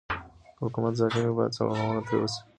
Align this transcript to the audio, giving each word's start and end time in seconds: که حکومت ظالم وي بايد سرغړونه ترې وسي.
که 0.57 0.65
حکومت 0.65 0.93
ظالم 0.99 1.19
وي 1.23 1.35
بايد 1.37 1.55
سرغړونه 1.57 2.01
ترې 2.07 2.17
وسي. 2.19 2.41